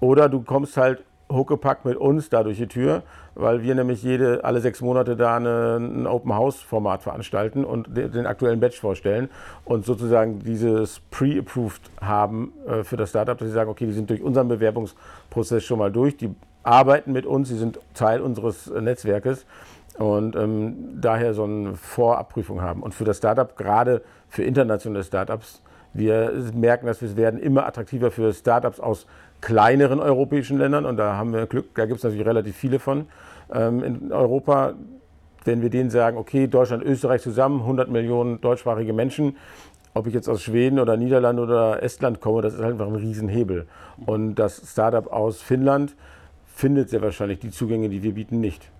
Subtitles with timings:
[0.00, 3.02] Oder du kommst halt huckepack mit uns da durch die Tür,
[3.34, 8.60] weil wir nämlich jede, alle sechs Monate da eine, ein Open-House-Format veranstalten und den, aktuellen
[8.60, 9.28] Batch vorstellen
[9.64, 14.10] und sozusagen dieses Pre-Approved haben äh, für das Startup, dass sie sagen, okay, die sind
[14.10, 19.46] durch unseren Bewerbungsprozess schon mal durch, die arbeiten mit uns, sie sind Teil unseres Netzwerkes
[19.98, 22.82] und ähm, daher so eine Vorabprüfung haben.
[22.82, 25.62] Und für das Startup, gerade für internationale Startups,
[25.94, 29.06] wir merken, dass wir werden immer attraktiver für Startups aus
[29.40, 33.06] kleineren europäischen Ländern und da haben wir Glück, da gibt es natürlich relativ viele von
[33.52, 34.74] ähm, in Europa.
[35.44, 39.36] Wenn wir denen sagen, okay, Deutschland, Österreich zusammen, 100 Millionen deutschsprachige Menschen,
[39.94, 42.96] ob ich jetzt aus Schweden oder Niederlande oder Estland komme, das ist halt einfach ein
[42.96, 43.66] Riesenhebel.
[44.04, 45.94] Und das Startup aus Finnland
[46.46, 48.70] findet sehr wahrscheinlich die Zugänge, die wir bieten, nicht.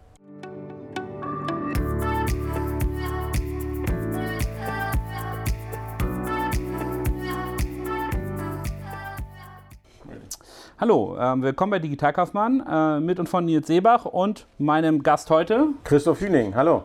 [10.81, 15.71] Hallo, äh, willkommen bei Digitalkaufmann äh, mit und von Nils Seebach und meinem Gast heute.
[15.83, 16.85] Christoph Hüning, hallo.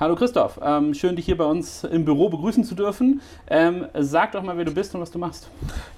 [0.00, 3.20] Hallo Christoph, ähm, schön dich hier bei uns im Büro begrüßen zu dürfen.
[3.46, 5.50] Ähm, sag doch mal, wer du bist und was du machst.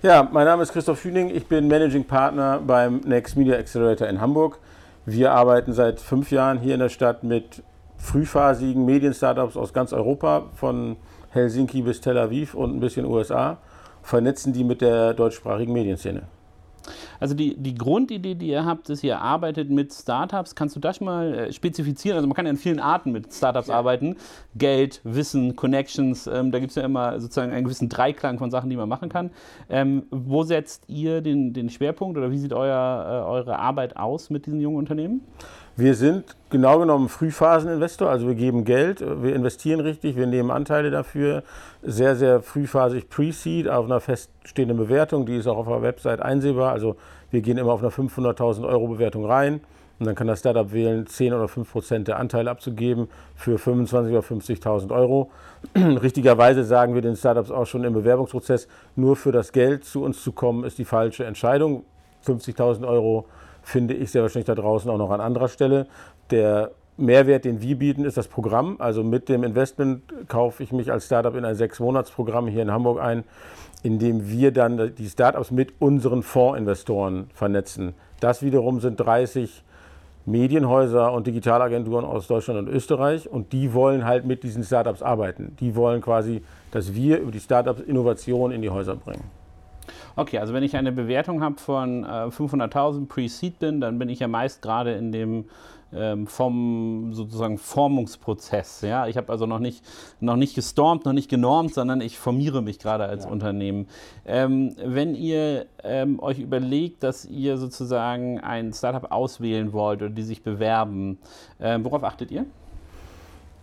[0.03, 4.21] Ja, mein Name ist Christoph Hüning, ich bin Managing Partner beim Next Media Accelerator in
[4.21, 4.59] Hamburg.
[5.07, 7.63] Wir arbeiten seit fünf Jahren hier in der Stadt mit
[7.97, 10.97] frühphasigen Medien-Startups aus ganz Europa, von
[11.29, 13.59] Helsinki bis Tel Aviv und ein bisschen USA,
[14.03, 16.23] vernetzen die mit der deutschsprachigen Medienszene.
[17.19, 20.55] Also die, die Grundidee, die ihr habt, ist, ihr arbeitet mit Startups.
[20.55, 22.17] Kannst du das mal äh, spezifizieren?
[22.17, 23.75] Also man kann ja in vielen Arten mit Startups ja.
[23.75, 24.17] arbeiten.
[24.57, 28.71] Geld, Wissen, Connections, ähm, da gibt es ja immer sozusagen einen gewissen Dreiklang von Sachen,
[28.71, 29.31] die man machen kann.
[29.69, 34.31] Ähm, wo setzt ihr den, den Schwerpunkt oder wie sieht euer, äh, eure Arbeit aus
[34.31, 35.23] mit diesen jungen Unternehmen?
[35.81, 40.91] Wir sind genau genommen Frühphaseninvestor, also wir geben Geld, wir investieren richtig, wir nehmen Anteile
[40.91, 41.43] dafür,
[41.83, 46.73] sehr, sehr frühphasig Pre-Seed auf einer feststehenden Bewertung, die ist auch auf der Website einsehbar,
[46.73, 46.97] also
[47.31, 49.63] wir gehen immer auf einer 500.000 Euro Bewertung rein
[49.99, 54.11] und dann kann das Startup wählen, 10 oder 5 Prozent der Anteile abzugeben für 25.000
[54.11, 55.31] oder 50.000 Euro.
[55.75, 60.23] Richtigerweise sagen wir den Startups auch schon im Bewerbungsprozess, nur für das Geld zu uns
[60.23, 61.85] zu kommen, ist die falsche Entscheidung.
[62.27, 63.25] 50.000 Euro
[63.63, 65.87] finde ich sehr wahrscheinlich da draußen auch noch an anderer Stelle.
[66.31, 68.77] Der Mehrwert, den wir bieten, ist das Programm.
[68.79, 73.01] Also mit dem Investment kaufe ich mich als Startup in ein Sechs-Monats-Programm hier in Hamburg
[73.01, 73.25] ein,
[73.83, 77.95] in dem wir dann die Startups mit unseren Fondsinvestoren vernetzen.
[78.21, 79.65] Das wiederum sind 30
[80.27, 85.57] Medienhäuser und Digitalagenturen aus Deutschland und Österreich und die wollen halt mit diesen Startups arbeiten.
[85.61, 89.40] Die wollen quasi, dass wir über die Startups Innovation in die Häuser bringen.
[90.21, 94.19] Okay, also wenn ich eine Bewertung habe von äh, 500.000 Pre-Seed bin, dann bin ich
[94.19, 95.47] ja meist gerade in dem
[95.95, 98.83] ähm, vom sozusagen Formungsprozess.
[98.83, 99.07] Ja?
[99.07, 99.83] Ich habe also noch nicht,
[100.21, 103.31] noch nicht gestormt, noch nicht genormt, sondern ich formiere mich gerade als ja.
[103.31, 103.89] Unternehmen.
[104.27, 110.23] Ähm, wenn ihr ähm, euch überlegt, dass ihr sozusagen ein Startup auswählen wollt oder die
[110.23, 111.17] sich bewerben,
[111.61, 112.45] äh, worauf achtet ihr?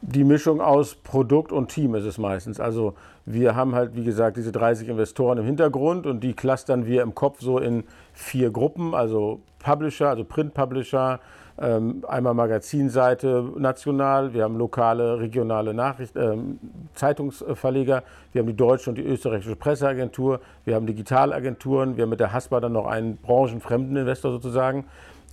[0.01, 2.59] Die Mischung aus Produkt und Team ist es meistens.
[2.59, 2.93] Also
[3.25, 7.15] wir haben halt, wie gesagt, diese 30 Investoren im Hintergrund und die clustern wir im
[7.15, 11.19] Kopf so in vier Gruppen, also Publisher, also Print-Publisher,
[11.59, 16.59] ähm, einmal Magazinseite national, wir haben lokale, regionale Nachricht, ähm,
[16.93, 22.19] Zeitungsverleger, wir haben die deutsche und die österreichische Presseagentur, wir haben Digitalagenturen, wir haben mit
[22.19, 24.85] der Haspa dann noch einen branchenfremden Investor sozusagen.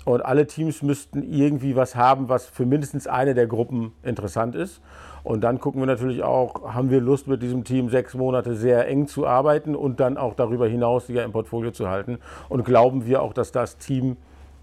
[0.04, 4.82] Und alle Teams müssten irgendwie was haben, was für mindestens eine der Gruppen interessant ist.
[5.22, 8.86] Und dann gucken wir natürlich auch, haben wir Lust mit diesem Team sechs Monate sehr
[8.86, 12.18] eng zu arbeiten und dann auch darüber hinaus die ja im Portfolio zu halten.
[12.50, 14.18] Und glauben wir auch, dass das Team,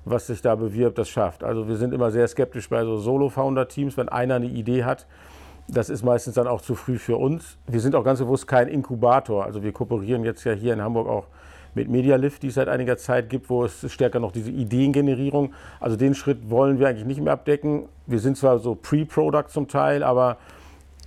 [0.05, 1.43] was sich da bewirbt, das schafft.
[1.43, 5.07] Also wir sind immer sehr skeptisch bei so Solo-Founder-Teams, wenn einer eine Idee hat.
[5.67, 7.57] Das ist meistens dann auch zu früh für uns.
[7.65, 9.45] Wir sind auch ganz bewusst kein Inkubator.
[9.45, 11.25] Also wir kooperieren jetzt ja hier in Hamburg auch
[11.73, 15.95] mit Medialift, die es seit einiger Zeit gibt, wo es stärker noch diese Ideengenerierung, also
[15.95, 17.87] den Schritt wollen wir eigentlich nicht mehr abdecken.
[18.07, 20.37] Wir sind zwar so Pre-Product zum Teil, aber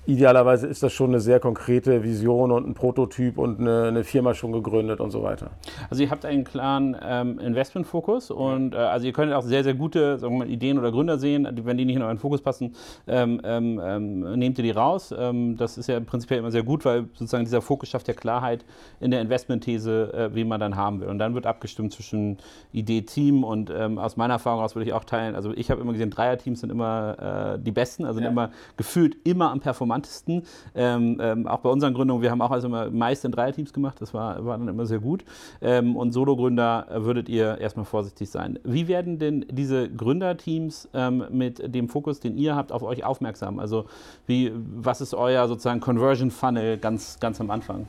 [0.06, 4.34] idealerweise ist das schon eine sehr konkrete Vision und ein Prototyp und eine, eine Firma
[4.34, 5.50] schon gegründet und so weiter.
[5.88, 9.74] Also ihr habt einen klaren ähm, Investmentfokus und äh, also ihr könnt auch sehr, sehr
[9.74, 11.48] gute sagen wir mal, Ideen oder Gründer sehen.
[11.64, 12.74] Wenn die nicht in euren Fokus passen,
[13.06, 15.14] ähm, ähm, ähm nehmt ihr die raus.
[15.16, 18.64] Ähm, das ist ja prinzipiell immer sehr gut, weil sozusagen dieser Fokus schafft ja Klarheit
[19.00, 21.08] in der Investmentthese, äh, wie man dann haben will.
[21.08, 22.38] Und dann wird abgestimmt zwischen
[22.72, 25.80] Idee, Team und ähm, aus meiner Erfahrung aus würde ich auch teilen, also ich habe
[25.80, 28.28] immer gesehen, Dreierteams sind immer äh, die besten, also ja.
[28.28, 30.42] immer gefühlt immer am Performance charmantesten.
[30.74, 34.00] Ähm, ähm, auch bei unseren Gründungen, wir haben auch also immer meist in Dreierteams gemacht,
[34.00, 35.24] das war, war dann immer sehr gut.
[35.60, 38.58] Ähm, und Solo-Gründer würdet ihr erstmal vorsichtig sein.
[38.64, 43.58] Wie werden denn diese Gründerteams ähm, mit dem Fokus, den ihr habt, auf euch aufmerksam?
[43.58, 43.86] Also
[44.26, 47.86] wie, was ist euer sozusagen Conversion Funnel ganz, ganz am Anfang?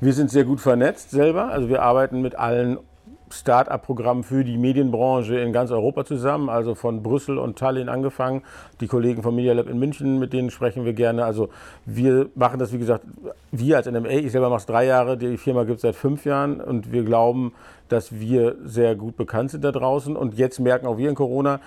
[0.00, 2.78] Wir sind sehr gut vernetzt selber, also wir arbeiten mit allen
[3.30, 8.42] Start-up-Programm für die Medienbranche in ganz Europa zusammen, also von Brüssel und Tallinn angefangen.
[8.80, 11.24] Die Kollegen vom Media Lab in München, mit denen sprechen wir gerne.
[11.24, 11.48] Also
[11.86, 13.04] wir machen das, wie gesagt,
[13.52, 16.24] wir als NMA, ich selber mache es drei Jahre, die Firma gibt es seit fünf
[16.24, 17.52] Jahren und wir glauben,
[17.88, 20.16] dass wir sehr gut bekannt sind da draußen.
[20.16, 21.60] Und jetzt merken auch wir in Corona,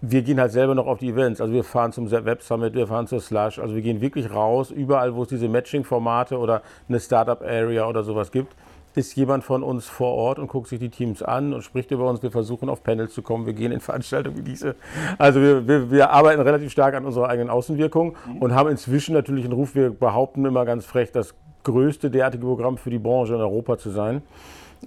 [0.00, 1.40] wir gehen halt selber noch auf die Events.
[1.40, 3.58] Also wir fahren zum Web Summit, wir fahren zur Slush.
[3.58, 8.30] Also wir gehen wirklich raus, überall, wo es diese Matching-Formate oder eine Startup-Area oder sowas
[8.30, 8.54] gibt
[8.96, 12.08] ist jemand von uns vor Ort und guckt sich die Teams an und spricht über
[12.08, 12.22] uns.
[12.22, 14.74] Wir versuchen auf Panels zu kommen, wir gehen in Veranstaltungen wie diese.
[15.18, 19.44] Also wir, wir, wir arbeiten relativ stark an unserer eigenen Außenwirkung und haben inzwischen natürlich
[19.44, 21.34] einen Ruf, wir behaupten immer ganz frech, das
[21.64, 24.22] größte derartige Programm für die Branche in Europa zu sein.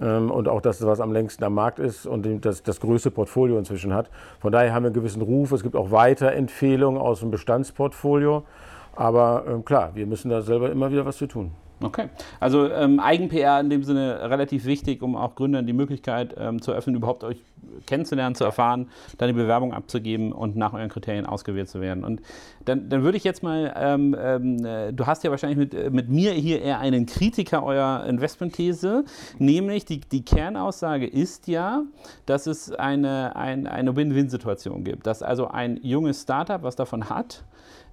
[0.00, 3.58] Ähm, und auch das, was am längsten am Markt ist und das, das größte Portfolio
[3.58, 4.10] inzwischen hat.
[4.40, 5.52] Von daher haben wir einen gewissen Ruf.
[5.52, 8.44] Es gibt auch Weiterempfehlungen aus dem Bestandsportfolio.
[8.96, 11.52] Aber ähm, klar, wir müssen da selber immer wieder was zu tun.
[11.82, 12.10] Okay,
[12.40, 16.72] also ähm, Eigen-PR in dem Sinne relativ wichtig, um auch Gründern die Möglichkeit ähm, zu
[16.72, 17.38] öffnen, überhaupt euch
[17.86, 22.04] kennenzulernen, zu erfahren, dann die Bewerbung abzugeben und nach euren Kriterien ausgewählt zu werden.
[22.04, 22.20] Und
[22.66, 25.88] dann, dann würde ich jetzt mal, ähm, ähm äh, du hast ja wahrscheinlich mit, äh,
[25.88, 29.04] mit mir hier eher einen Kritiker eurer Investmentthese,
[29.38, 31.82] nämlich die, die Kernaussage ist ja,
[32.26, 37.44] dass es eine, ein, eine Win-Win-Situation gibt, dass also ein junges Startup, was davon hat,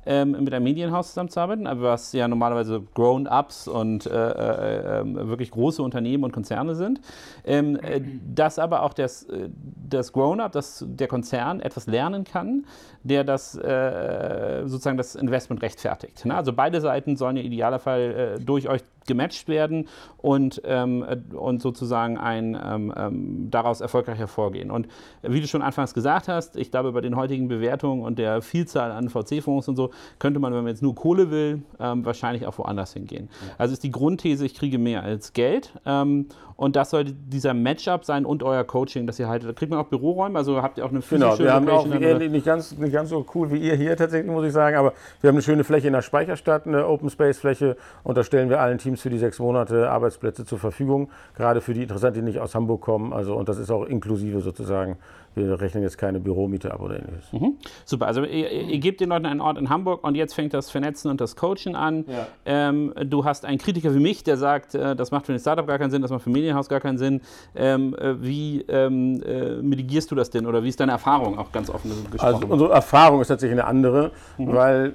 [0.05, 5.81] ähm, mit einem Medienhaus zusammenzuarbeiten, was ja normalerweise Grown-ups und äh, äh, ähm, wirklich große
[5.81, 7.01] Unternehmen und Konzerne sind.
[7.45, 8.01] Ähm, äh,
[8.33, 9.49] dass aber auch das, äh,
[9.89, 12.65] das Grown-up, der Konzern etwas lernen kann,
[13.03, 16.25] der das äh, sozusagen das Investment rechtfertigt.
[16.25, 16.35] Ne?
[16.35, 19.87] Also beide Seiten sollen ja idealerfall äh, durch euch gematcht werden
[20.17, 24.71] und, ähm, und sozusagen ein, ähm, ähm, daraus erfolgreich hervorgehen.
[24.71, 24.87] Und
[25.23, 28.91] wie du schon anfangs gesagt hast, ich glaube, bei den heutigen Bewertungen und der Vielzahl
[28.91, 32.57] an VC-Fonds und so, könnte man, wenn man jetzt nur Kohle will, ähm, wahrscheinlich auch
[32.57, 33.29] woanders hingehen.
[33.57, 35.73] Also ist die Grundthese, ich kriege mehr als Geld.
[35.85, 36.27] Ähm,
[36.57, 39.47] und das soll dieser Matchup sein und euer Coaching, das ihr haltet.
[39.47, 41.85] Da kriegt man auch Büroräume, also habt ihr auch eine physische Genau, wir haben auch
[41.85, 44.93] ähnlich, nicht, ganz, nicht ganz so cool wie ihr hier tatsächlich, muss ich sagen, aber
[45.21, 48.49] wir haben eine schöne Fläche in der Speicherstadt, eine Open Space Fläche und da stellen
[48.49, 52.25] wir allen Teams für die sechs Monate Arbeitsplätze zur Verfügung, gerade für die Interessanten, die
[52.25, 53.13] nicht aus Hamburg kommen.
[53.13, 54.97] Also, und das ist auch inklusive sozusagen
[55.37, 57.31] wir rechnen jetzt keine Büromiete ab oder ähnliches.
[57.31, 57.55] Mhm.
[57.85, 60.69] Super, also ihr, ihr, gebt den Leuten einen Ort in Hamburg und jetzt fängt das
[60.69, 62.05] Vernetzen und das Coachen an.
[62.07, 62.27] Ja.
[62.45, 65.65] Ähm, du hast einen Kritiker wie mich, der sagt, äh, das macht für ein Startup
[65.65, 67.21] gar keinen Sinn, das macht für ein Medienhaus gar keinen Sinn.
[67.55, 71.51] Ähm, äh, wie ähm, äh, mitigierst du das denn oder wie ist deine Erfahrung auch
[71.51, 72.35] ganz offen gesprochen?
[72.35, 74.53] Also unsere Erfahrung ist tatsächlich eine andere, mhm.
[74.53, 74.93] weil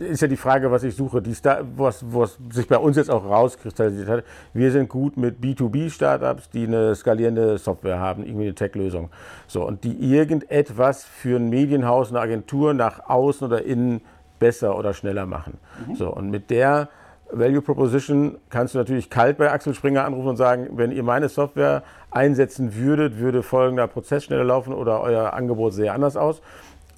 [0.00, 3.10] ist ja die Frage, was ich suche, die Star was, was sich bei uns jetzt
[3.10, 4.24] auch rauskristallisiert hat.
[4.52, 9.10] Wir sind gut mit B2B-Startups, die eine skalierende Software haben, irgendwie eine Tech-Lösung.
[9.46, 14.00] So, und die irgendetwas für ein Medienhaus, eine Agentur nach außen oder innen
[14.38, 15.58] besser oder schneller machen.
[15.86, 15.96] Mhm.
[15.96, 16.88] So, und mit der
[17.30, 21.28] Value Proposition kannst du natürlich kalt bei Axel Springer anrufen und sagen, wenn ihr meine
[21.28, 26.40] Software einsetzen würdet, würde folgender Prozess schneller laufen oder euer Angebot sehr anders aus.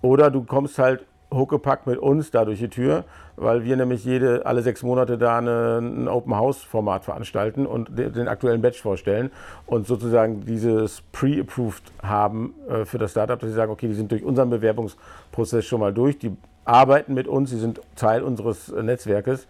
[0.03, 3.05] Oder du kommst halt huckepackt mit uns da durch die Tür,
[3.37, 7.99] weil wir nämlich jede, alle sechs Monate da eine, ein Open House Format veranstalten und
[7.99, 9.31] den, den, aktuellen Batch vorstellen
[9.67, 14.11] und sozusagen dieses Pre-Approved haben äh, für das Startup, dass sie sagen, okay, die sind
[14.11, 16.35] durch unseren Bewerbungsprozess schon mal durch, die
[16.65, 19.47] arbeiten mit uns, sie sind Teil unseres Netzwerkes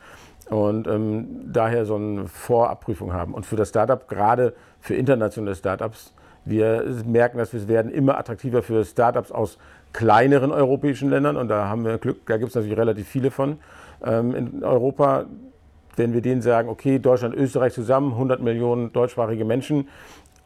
[0.50, 3.34] und ähm, daher so eine Vorabprüfung haben.
[3.34, 6.12] Und für das Startup, gerade für internationale Startups,
[6.48, 9.58] wir merken, dass wir werden immer attraktiver für Startups aus
[9.92, 13.58] kleineren europäischen Ländern und da haben wir Glück, da gibt es natürlich relativ viele von
[14.04, 15.26] ähm, in Europa.
[15.96, 19.88] Wenn wir denen sagen, okay, Deutschland, Österreich zusammen, 100 Millionen deutschsprachige Menschen,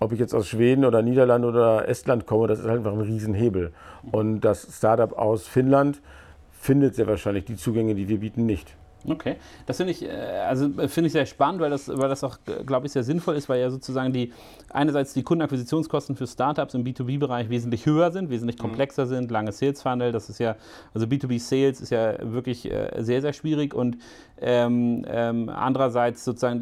[0.00, 3.00] ob ich jetzt aus Schweden oder Niederlande oder Estland komme, das ist halt einfach ein
[3.00, 3.72] Riesenhebel.
[4.10, 6.00] Und das Startup aus Finnland
[6.52, 8.76] findet sehr wahrscheinlich die Zugänge, die wir bieten, nicht.
[9.06, 12.38] Okay, das finde ich, äh, also finde ich sehr spannend, weil das, weil das auch,
[12.66, 14.32] glaube ich, sehr sinnvoll ist, weil ja sozusagen die
[14.70, 18.62] einerseits die Kundenakquisitionskosten für Startups im B2B-Bereich wesentlich höher sind, wesentlich mhm.
[18.62, 20.56] komplexer sind, lange Sales-Funnel, das ist ja,
[20.94, 23.96] also B2B-Sales ist ja wirklich äh, sehr, sehr schwierig und
[24.42, 26.60] ähm, ähm, andererseits sozusagen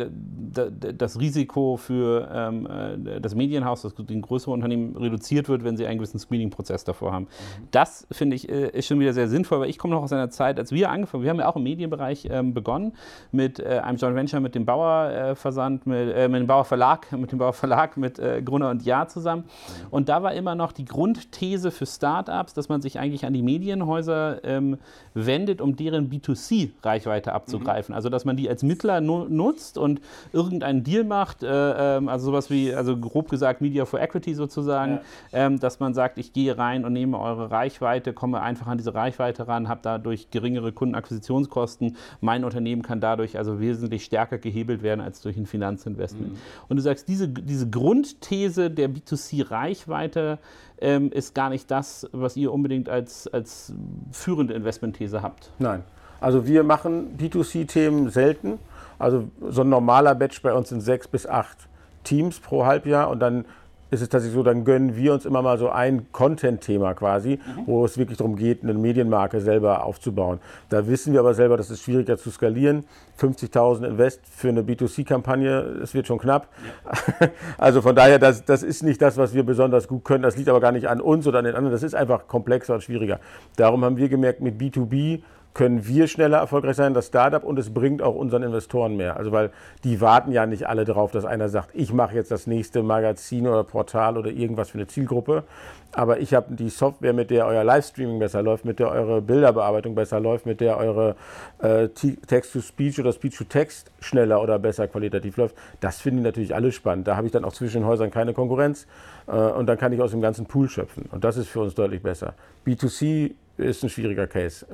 [0.52, 5.86] das Risiko für ähm, äh, das Medienhaus, dass ein größere Unternehmen reduziert wird, wenn sie
[5.86, 7.24] einen gewissen Screening-Prozess davor haben.
[7.24, 7.68] Mhm.
[7.70, 10.58] Das finde ich ist schon wieder sehr sinnvoll, weil ich komme noch aus einer Zeit,
[10.58, 12.92] als wir angefangen, wir haben ja auch im Medienbereich ähm, begonnen
[13.32, 16.64] mit äh, einem Joint Venture mit dem Bauer äh, Versand, mit, äh, mit dem Bauer
[16.64, 19.44] Verlag, mit dem Bauer Verlag, mit äh, Gruner und Jahr zusammen.
[19.44, 19.86] Mhm.
[19.90, 23.42] Und da war immer noch die Grundthese für Startups, dass man sich eigentlich an die
[23.42, 24.78] Medienhäuser ähm,
[25.14, 27.69] wendet, um deren B2C-Reichweite abzugreifen.
[27.69, 27.69] Mhm.
[27.70, 30.00] Also dass man die als Mittler nu nutzt und
[30.32, 35.00] irgendeinen Deal macht, äh, ähm, also sowas wie, also grob gesagt, Media for Equity sozusagen,
[35.32, 35.46] ja.
[35.46, 38.94] ähm, dass man sagt, ich gehe rein und nehme eure Reichweite, komme einfach an diese
[38.94, 45.00] Reichweite ran, habe dadurch geringere Kundenakquisitionskosten, mein Unternehmen kann dadurch also wesentlich stärker gehebelt werden
[45.00, 46.32] als durch ein Finanzinvestment.
[46.32, 46.38] Mhm.
[46.68, 50.38] Und du sagst, diese, diese Grundthese der B2C-Reichweite
[50.80, 53.72] ähm, ist gar nicht das, was ihr unbedingt als, als
[54.12, 55.50] führende Investmentthese habt.
[55.58, 55.82] Nein.
[56.20, 58.58] Also wir machen B2C-Themen selten.
[58.98, 61.56] Also so ein normaler Batch bei uns sind sechs bis acht
[62.04, 63.44] Teams pro Halbjahr und dann
[63.90, 67.66] ist es tatsächlich so, dann gönnen wir uns immer mal so ein Content-Thema quasi, mhm.
[67.66, 70.38] wo es wirklich darum geht, eine Medienmarke selber aufzubauen.
[70.68, 72.84] Da wissen wir aber selber, das ist schwieriger zu skalieren.
[73.18, 76.48] 50.000 Invest für eine B2C-Kampagne, es wird schon knapp.
[76.64, 77.28] Ja.
[77.58, 80.22] Also von daher, das, das ist nicht das, was wir besonders gut können.
[80.22, 81.72] Das liegt aber gar nicht an uns oder an den anderen.
[81.72, 83.18] Das ist einfach komplexer und schwieriger.
[83.56, 85.22] Darum haben wir gemerkt, mit B2B
[85.54, 89.16] können wir schneller erfolgreich sein, das Startup, und es bringt auch unseren Investoren mehr.
[89.16, 89.50] Also weil
[89.84, 93.46] die warten ja nicht alle darauf, dass einer sagt, ich mache jetzt das nächste Magazin
[93.46, 95.44] oder Portal oder irgendwas für eine Zielgruppe,
[95.92, 99.96] aber ich habe die Software, mit der euer Livestreaming besser läuft, mit der eure Bilderbearbeitung
[99.96, 101.16] besser läuft, mit der eure
[101.58, 105.56] äh, Text-to-Speech oder Speech-to-Text schneller oder besser qualitativ läuft.
[105.80, 107.08] Das finden die natürlich alle spannend.
[107.08, 108.86] Da habe ich dann auch zwischen den Häusern keine Konkurrenz
[109.26, 111.08] äh, und dann kann ich aus dem ganzen Pool schöpfen.
[111.10, 112.34] Und das ist für uns deutlich besser.
[112.64, 114.66] B2C ist ein schwieriger Case.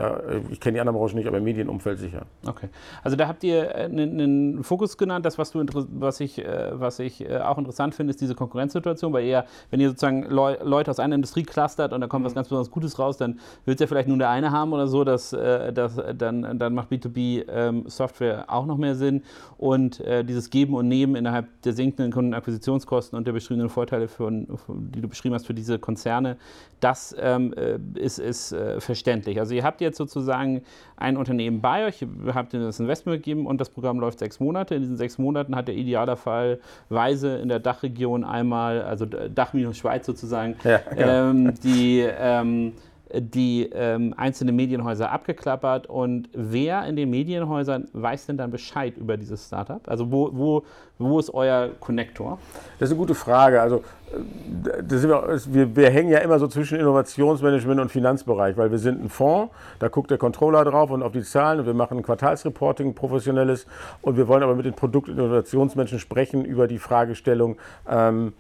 [0.50, 2.26] Ich kenne die anderen Branchen nicht, aber im Medienumfeld sicher.
[2.47, 2.69] Okay.
[3.02, 5.25] Also da habt ihr einen, Fokus genannt.
[5.25, 9.12] Das, was, du, was ich, äh, was ich äh, auch interessant finde, ist diese Konkurrenzsituation,
[9.12, 12.26] weil eher, wenn ihr sozusagen Leute aus einer Industrie clustert und da kommt mhm.
[12.26, 14.87] was ganz besonders Gutes raus, dann will es ja vielleicht nur der eine haben oder
[14.87, 19.23] so, dass, äh, dass, dann, dann macht B2B-Software ähm, auch noch mehr Sinn.
[19.59, 25.00] Und dieses Geben und Nehmen innerhalb der sinkenden Kundenakquisitionskosten und der beschriebenen Vorteile, für, die
[25.00, 26.37] du beschrieben hast für diese Konzerne,
[26.81, 27.55] das ähm,
[27.95, 29.38] ist, ist verständlich.
[29.38, 30.62] Also ihr habt jetzt sozusagen
[30.97, 34.40] ein Unternehmen bei euch, ihr habt ihnen das Investment gegeben und das Programm läuft sechs
[34.40, 34.75] Monate.
[34.75, 40.06] In diesen sechs Monaten hat der idealerfallweise in der Dachregion einmal, also Dach minus Schweiz
[40.06, 41.30] sozusagen, ja, genau.
[41.30, 42.73] ähm, die ähm,
[43.14, 49.16] die ähm, einzelnen Medienhäuser abgeklappert und wer in den Medienhäusern weiß denn dann Bescheid über
[49.16, 49.80] dieses Startup?
[49.88, 50.64] Also wo, wo,
[50.98, 52.38] wo ist euer Connector?
[52.78, 53.60] Das ist eine gute Frage.
[53.60, 53.76] Also
[54.12, 59.04] äh, wir, wir, wir, hängen ja immer so zwischen Innovationsmanagement und Finanzbereich, weil wir sind
[59.04, 62.02] ein Fonds, da guckt der Controller drauf und auf die Zahlen und wir machen ein
[62.02, 63.66] Quartalsreporting, professionelles
[64.02, 67.56] und wir wollen aber mit den Produkt- und Innovationsmenschen sprechen über die Fragestellung,
[67.88, 68.32] ähm,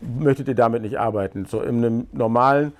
[0.00, 1.46] möchtet ihr damit nicht arbeiten?
[1.46, 2.72] So in einem normalen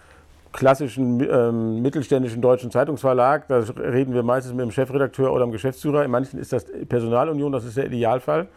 [0.53, 6.05] klassischen ähm, mittelständischen deutschen Zeitungsverlag, da reden wir meistens mit dem Chefredakteur oder dem Geschäftsführer.
[6.05, 8.49] In manchen ist das Personalunion, das ist der Idealfall.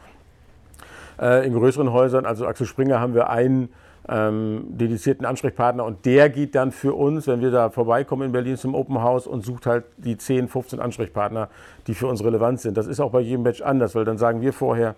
[1.20, 3.70] Äh, in größeren Häusern, also Axel Springer, haben wir einen
[4.08, 8.58] ähm, dedizierten Ansprechpartner und der geht dann für uns, wenn wir da vorbeikommen in Berlin
[8.58, 11.50] zum Open House und sucht halt die 10, 15 Ansprechpartner,
[11.88, 12.78] die für uns relevant sind.
[12.78, 14.96] Das ist auch bei jedem Batch anders, weil dann sagen wir vorher,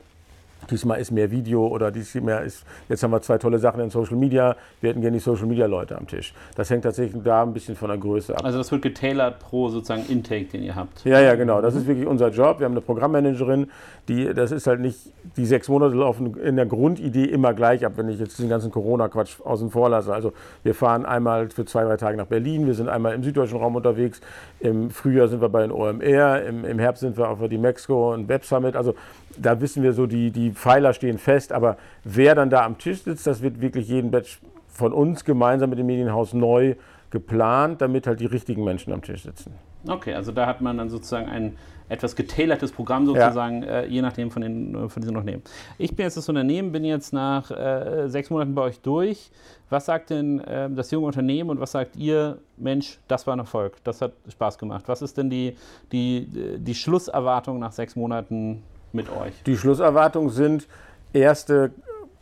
[0.70, 4.18] Diesmal ist mehr Video oder diesmal ist, jetzt haben wir zwei tolle Sachen in Social
[4.18, 4.56] Media.
[4.82, 6.34] Wir hätten gerne die Social Media Leute am Tisch.
[6.56, 8.44] Das hängt tatsächlich da ein bisschen von der Größe ab.
[8.44, 11.06] Also das wird getailert pro sozusagen Intake, den ihr habt.
[11.06, 11.62] Ja, ja, genau.
[11.62, 12.60] Das ist wirklich unser Job.
[12.60, 13.70] Wir haben eine Programmmanagerin,
[14.08, 15.00] die, das ist halt nicht,
[15.36, 18.72] die sechs Monate laufen in der Grundidee immer gleich ab, wenn ich jetzt den ganzen
[18.72, 20.14] Corona-Quatsch außen vor lasse.
[20.14, 20.34] Also
[20.64, 23.76] wir fahren einmal für zwei, drei Tage nach Berlin, wir sind einmal im süddeutschen Raum
[23.76, 24.22] unterwegs,
[24.60, 28.14] im Frühjahr sind wir bei den OMR, im, im Herbst sind wir auf der Mexico
[28.14, 28.76] und Web Summit.
[28.76, 28.96] Also
[29.38, 33.04] da wissen wir so, die, die Pfeiler stehen fest, aber wer dann da am Tisch
[33.04, 36.76] sitzt, das wird wirklich jeden Batch von uns gemeinsam mit dem Medienhaus neu
[37.10, 39.54] geplant, damit halt die richtigen Menschen am Tisch sitzen.
[39.88, 41.56] Okay, also da hat man dann sozusagen ein
[41.90, 43.80] etwas getailertes Programm sozusagen, ja.
[43.80, 45.42] äh, je nachdem von, den, äh, von diesen Unternehmen.
[45.78, 49.32] Ich bin jetzt das Unternehmen, bin jetzt nach äh, sechs Monaten bei euch durch.
[49.70, 53.40] Was sagt denn äh, das junge Unternehmen und was sagt ihr, Mensch, das war ein
[53.40, 54.84] Erfolg, das hat Spaß gemacht?
[54.88, 55.56] Was ist denn die,
[55.92, 56.28] die,
[56.58, 58.64] die Schlusserwartung nach sechs Monaten
[58.98, 59.34] mit euch?
[59.46, 60.68] Die Schlusserwartungen sind
[61.14, 61.72] erste,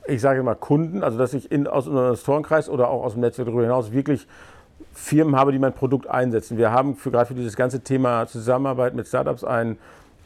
[0.08, 3.22] ich sage mal Kunden, also dass ich in, aus unserem Investorenkreis oder auch aus dem
[3.22, 4.27] Netzwerk darüber hinaus wirklich
[4.94, 6.58] Firmen habe, die mein Produkt einsetzen.
[6.58, 9.77] Wir haben für, gerade für dieses ganze Thema Zusammenarbeit mit Startups ein,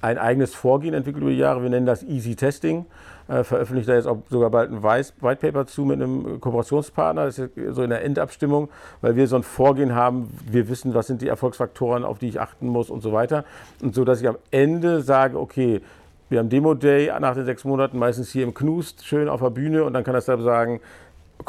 [0.01, 1.63] ein eigenes Vorgehen entwickelt über die Jahre.
[1.63, 2.85] Wir nennen das Easy Testing.
[3.29, 7.25] Äh, veröffentlicht da jetzt auch sogar bald ein White Paper zu mit einem Kooperationspartner.
[7.25, 8.69] Das ist so in der Endabstimmung,
[9.01, 10.35] weil wir so ein Vorgehen haben.
[10.49, 13.45] Wir wissen, was sind die Erfolgsfaktoren, auf die ich achten muss und so weiter.
[13.83, 15.81] Und so, dass ich am Ende sage, okay,
[16.29, 19.49] wir haben Demo Day nach den sechs Monaten, meistens hier im Knust, schön auf der
[19.49, 20.79] Bühne und dann kann das dann sagen,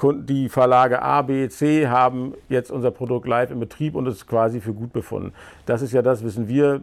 [0.02, 4.60] die Verlage A, B, C haben jetzt unser Produkt live im Betrieb und es quasi
[4.60, 5.32] für gut befunden.
[5.66, 6.80] Das ist ja das, wissen wir.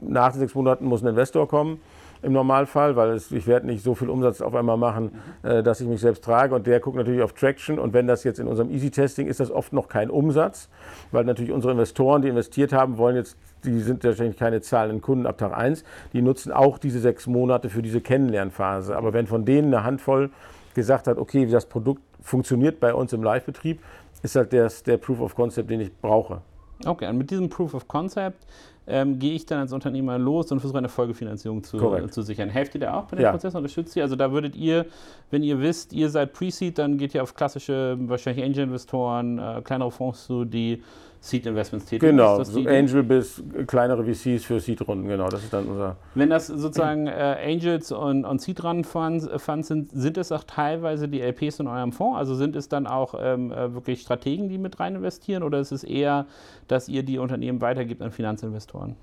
[0.00, 1.80] Nach den sechs Monaten muss ein Investor kommen
[2.22, 5.80] im Normalfall, weil es, ich werde nicht so viel Umsatz auf einmal machen, äh, dass
[5.80, 6.54] ich mich selbst trage.
[6.54, 7.78] Und der guckt natürlich auf Traction.
[7.78, 10.68] Und wenn das jetzt in unserem Easy-Testing ist, das oft noch kein Umsatz,
[11.12, 15.26] weil natürlich unsere Investoren, die investiert haben, wollen jetzt, die sind wahrscheinlich keine zahlenden Kunden
[15.26, 18.96] ab Tag 1, die nutzen auch diese sechs Monate für diese Kennenlernphase.
[18.96, 20.30] Aber wenn von denen eine Handvoll
[20.74, 23.80] gesagt hat, okay, das Produkt funktioniert bei uns im Live-Betrieb,
[24.22, 26.42] ist halt der, der Proof of Concept, den ich brauche.
[26.84, 28.46] Okay, und mit diesem Proof of Concept
[28.86, 32.48] ähm, gehe ich dann als Unternehmer los und versuche eine Folgefinanzierung zu, zu sichern.
[32.48, 33.30] Helft ihr da auch bei dem ja.
[33.30, 33.54] Prozess?
[33.54, 34.02] Unterstützt ihr?
[34.02, 34.86] Also da würdet ihr,
[35.30, 39.90] wenn ihr wisst, ihr seid Pre-Seed, dann geht ihr auf klassische, wahrscheinlich Angel-Investoren, äh, kleinere
[39.90, 40.82] Fonds zu, die
[41.20, 42.16] Seed-Investments tätigen.
[42.16, 45.96] Genau, so Angel bis kleinere VCs für Seed-Runden, genau, das ist dann unser...
[46.14, 51.08] Wenn das sozusagen äh, Angels und, und Seed-Runden-Funds äh, Funds sind, sind es auch teilweise
[51.08, 52.18] die LPs in eurem Fonds?
[52.18, 55.72] Also sind es dann auch ähm, äh, wirklich Strategen, die mit rein investieren oder ist
[55.72, 56.26] es eher,
[56.68, 58.96] dass ihr die Unternehmen weitergibt an Finanzinvestoren?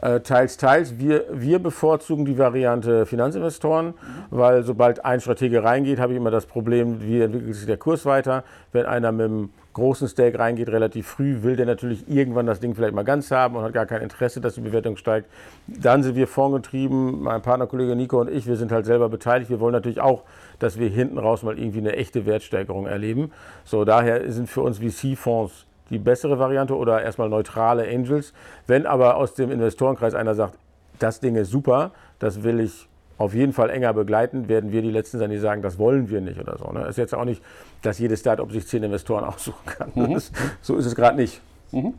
[0.00, 0.98] Äh, teils, teils.
[0.98, 3.94] Wir, wir bevorzugen die Variante Finanzinvestoren,
[4.30, 8.06] weil sobald ein Stratege reingeht, habe ich immer das Problem, wie entwickelt sich der Kurs
[8.06, 8.44] weiter.
[8.70, 12.74] Wenn einer mit einem großen Stake reingeht, relativ früh, will der natürlich irgendwann das Ding
[12.74, 15.28] vielleicht mal ganz haben und hat gar kein Interesse, dass die Bewertung steigt.
[15.66, 19.50] Dann sind wir vorgetrieben, mein Partnerkollege Nico und ich, wir sind halt selber beteiligt.
[19.50, 20.24] Wir wollen natürlich auch,
[20.58, 23.32] dass wir hinten raus mal irgendwie eine echte Wertsteigerung erleben.
[23.64, 28.32] So, daher sind für uns VC-Fonds die bessere Variante oder erstmal neutrale Angels.
[28.66, 30.58] Wenn aber aus dem Investorenkreis einer sagt,
[30.98, 34.90] das Ding ist super, das will ich auf jeden Fall enger begleiten, werden wir die
[34.90, 36.70] Letzten sein, die sagen, das wollen wir nicht oder so.
[36.72, 36.82] Ne?
[36.82, 37.42] Es ist jetzt auch nicht,
[37.82, 39.90] dass jedes Startup sich zehn Investoren aussuchen kann.
[39.94, 40.16] Mhm.
[40.16, 40.32] Ist,
[40.62, 41.40] so ist es gerade nicht.
[41.72, 41.94] Mhm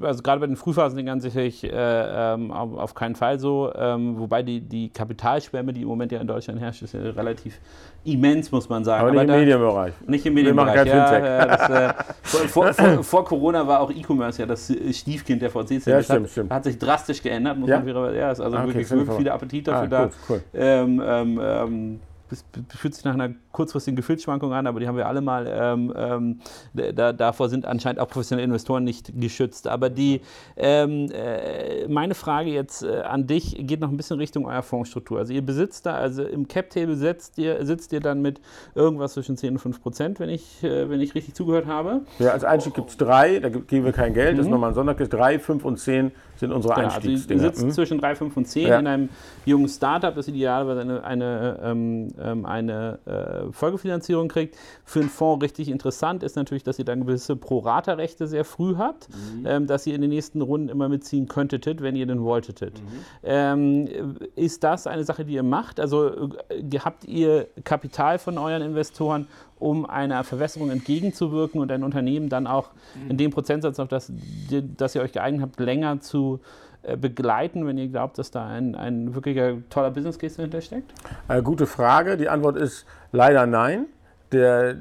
[0.00, 3.70] also gerade bei den Frühphasendingern sicherlich äh, ähm, auf, auf, keinen Fall so.
[3.74, 7.58] Ähm, wobei die, die Kapitalschwemme, die im Moment ja in Deutschland herrscht, ist ja relativ
[8.04, 9.02] immens, muss man sagen.
[9.02, 9.92] Aber, nicht Aber im Medienbereich.
[10.06, 10.74] Nicht im Medienbereich.
[10.74, 11.28] Wir machen kein ja, Fintech.
[11.28, 15.96] Ja, das, äh, vor, vor, vor, Corona war auch E-Commerce ja das Stiefkind der VC-Szene.
[15.96, 16.50] Ja, stimmt, hat, stimmt.
[16.50, 17.78] hat sich drastisch geändert, muss ja?
[17.78, 20.04] man wieder, ja, ist also ah, okay, wirklich, wirklich viele Appetit dafür ah, da.
[20.04, 20.42] Cool, cool.
[20.54, 25.46] Ähm, ähm fühlt sich nach einer kurzfristigen Gefühlsschwankung an, aber die haben wir alle mal.
[25.48, 26.40] Ähm, ähm,
[26.94, 29.66] da, davor sind anscheinend auch professionelle Investoren nicht geschützt.
[29.68, 30.20] Aber die,
[30.56, 35.18] ähm, äh, meine Frage jetzt äh, an dich geht noch ein bisschen Richtung eurer Fondsstruktur.
[35.18, 38.40] Also ihr besitzt da, also im Cap-Table sitzt ihr, sitzt ihr dann mit
[38.74, 42.02] irgendwas zwischen 10 und 5 Prozent, wenn ich, äh, wenn ich richtig zugehört habe.
[42.18, 44.36] Ja, als Einstieg gibt es drei, da geben wir kein Geld, mhm.
[44.36, 44.52] das ist mhm.
[44.52, 45.08] nochmal ein Sonderkurs.
[45.08, 47.42] Drei, fünf und zehn sind unsere genau, Einstiegsdinger.
[47.42, 47.70] Also ihr sitzt mhm.
[47.70, 48.78] zwischen 3, 5 und 10 ja.
[48.78, 49.08] in einem
[49.44, 54.56] jungen Startup, das idealerweise eine, eine, ähm, ähm eine äh, Folgefinanzierung kriegt.
[54.84, 59.08] Für einen Fonds richtig interessant ist natürlich, dass ihr dann gewisse Pro-Rata-Rechte sehr früh habt,
[59.08, 59.46] mhm.
[59.46, 62.60] ähm, dass ihr in den nächsten Runden immer mitziehen könntet, wenn ihr denn wolltet.
[62.60, 62.86] Mhm.
[63.22, 65.80] Ähm, ist das eine Sache, die ihr macht?
[65.80, 69.26] Also äh, habt ihr Kapital von euren Investoren,
[69.58, 72.70] um einer Verwässerung entgegenzuwirken und ein Unternehmen dann auch
[73.08, 74.10] in dem Prozentsatz, auf das,
[74.76, 76.40] das ihr euch geeignet habt, länger zu
[76.96, 80.92] begleiten, wenn ihr glaubt, dass da ein, ein wirklicher toller Business Case dahinter steckt?
[81.28, 82.16] Eine gute Frage.
[82.16, 83.86] Die Antwort ist leider nein.
[84.32, 84.74] Der,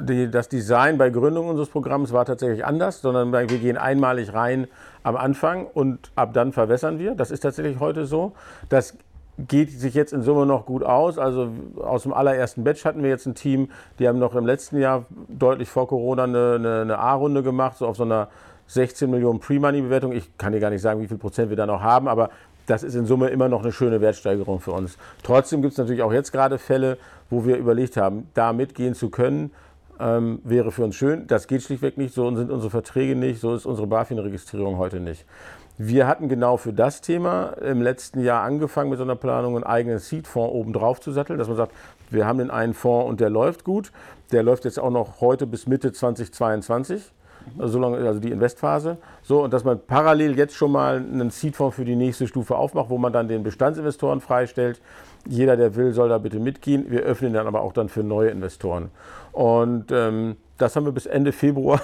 [0.00, 4.68] die, das Design bei Gründung unseres Programms war tatsächlich anders, sondern wir gehen einmalig rein
[5.02, 7.16] am Anfang und ab dann verwässern wir.
[7.16, 8.32] Das ist tatsächlich heute so.
[8.68, 8.96] Das
[9.38, 11.18] geht sich jetzt in Summe noch gut aus.
[11.18, 11.50] Also
[11.82, 15.06] aus dem allerersten Batch hatten wir jetzt ein Team, die haben noch im letzten Jahr
[15.28, 18.28] deutlich vor Corona eine, eine, eine A-Runde gemacht, so auf so einer
[18.74, 20.12] 16 Millionen Pre-Money-Bewertung.
[20.12, 22.30] Ich kann dir gar nicht sagen, wie viel Prozent wir da noch haben, aber
[22.66, 24.96] das ist in Summe immer noch eine schöne Wertsteigerung für uns.
[25.22, 29.10] Trotzdem gibt es natürlich auch jetzt gerade Fälle, wo wir überlegt haben, da mitgehen zu
[29.10, 29.50] können,
[29.98, 31.26] ähm, wäre für uns schön.
[31.26, 35.24] Das geht schlichtweg nicht, so sind unsere Verträge nicht, so ist unsere BaFin-Registrierung heute nicht.
[35.78, 39.64] Wir hatten genau für das Thema im letzten Jahr angefangen mit so einer Planung, einen
[39.64, 41.72] eigenen Seed-Fonds oben drauf zu satteln, dass man sagt,
[42.10, 43.90] wir haben den einen Fonds und der läuft gut.
[44.32, 47.12] Der läuft jetzt auch noch heute bis Mitte 2022.
[47.58, 48.98] Also, so lange, also die Investphase.
[49.22, 52.90] So, und dass man parallel jetzt schon mal einen Seedfonds für die nächste Stufe aufmacht,
[52.90, 54.80] wo man dann den Bestandsinvestoren freistellt.
[55.26, 56.86] Jeder, der will, soll da bitte mitgehen.
[56.88, 58.90] Wir öffnen dann aber auch dann für neue Investoren.
[59.32, 61.80] Und ähm, das haben wir bis Ende Februar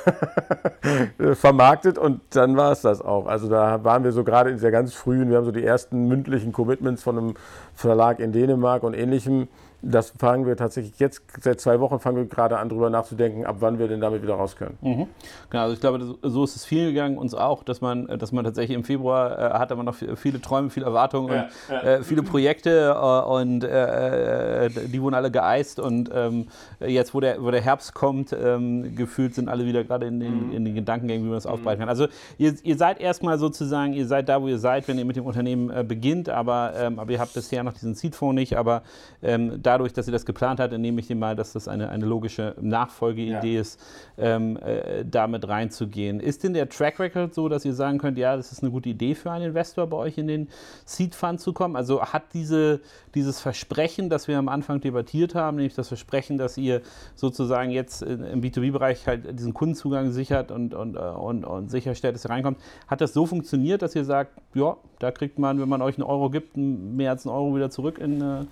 [1.35, 3.27] vermarktet und dann war es das auch.
[3.27, 6.07] Also da waren wir so gerade in dieser ganz frühen, wir haben so die ersten
[6.07, 7.35] mündlichen Commitments von einem
[7.75, 9.49] Verlag in Dänemark und ähnlichem
[9.81, 13.57] das fangen wir tatsächlich jetzt, seit zwei Wochen fangen wir gerade an, darüber nachzudenken, ab
[13.61, 14.77] wann wir denn damit wieder raus können.
[14.81, 15.07] Mhm.
[15.51, 18.45] Genau, also ich glaube, so ist es vielen gegangen, uns auch, dass man, dass man
[18.45, 21.83] tatsächlich im Februar äh, hatte man noch viele Träume, viele Erwartungen ja, und ja.
[21.83, 26.49] Äh, viele Projekte äh, und äh, äh, die wurden alle geeist und ähm,
[26.81, 30.49] jetzt, wo der, wo der Herbst kommt, ähm, gefühlt sind alle wieder gerade in den,
[30.49, 30.53] mhm.
[30.53, 31.53] in den Gedankengängen, wie man das mhm.
[31.53, 31.89] aufbreiten kann.
[31.89, 35.15] Also ihr, ihr seid erstmal sozusagen, ihr seid da, wo ihr seid, wenn ihr mit
[35.15, 38.83] dem Unternehmen äh, beginnt, aber, ähm, aber ihr habt bisher noch diesen Seedfonds nicht, aber
[39.23, 42.07] ähm, dadurch, dass sie das geplant hat, nehme ich dem mal, dass das eine, eine
[42.07, 43.61] logische Nachfolgeidee ja.
[43.61, 43.79] ist,
[44.17, 46.21] ähm, äh, damit reinzugehen.
[46.21, 48.89] Ist denn der Track Record so, dass ihr sagen könnt, ja, das ist eine gute
[48.89, 50.49] Idee für einen Investor, bei euch in den
[50.87, 51.77] Seed Fund zu kommen?
[51.77, 52.81] Also hat diese,
[53.15, 56.81] dieses Versprechen, das wir am Anfang debattiert haben, nämlich das Versprechen, dass ihr
[57.15, 62.25] sozusagen jetzt im B2B-Bereich halt diesen Kundenzugang sichert und, und, äh, und, und sicherstellt, dass
[62.25, 65.83] ihr reinkommt, hat das so funktioniert, dass ihr sagt, ja, da kriegt man, wenn man
[65.83, 68.45] euch einen Euro gibt, mehr als einen Euro wieder zurück in äh,